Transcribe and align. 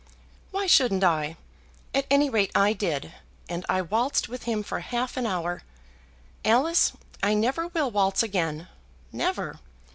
"Why 0.49 0.65
shouldn't 0.65 1.03
I? 1.03 1.37
At 1.93 2.07
any 2.09 2.27
rate 2.27 2.49
I 2.55 2.73
did; 2.73 3.13
and 3.47 3.63
I 3.69 3.83
waltzed 3.83 4.27
with 4.27 4.45
him 4.45 4.63
for 4.63 4.79
half 4.79 5.15
an 5.15 5.27
hour. 5.27 5.61
Alice, 6.43 6.93
I 7.21 7.35
never 7.35 7.67
will 7.67 7.91
waltz 7.91 8.23
again; 8.23 8.67
never. 9.11 9.59